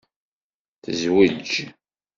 [0.83, 1.49] Tezweǧ?